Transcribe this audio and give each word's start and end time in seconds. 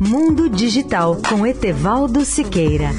Mundo 0.00 0.48
Digital 0.48 1.16
com 1.28 1.46
Etevaldo 1.46 2.24
Siqueira. 2.24 2.90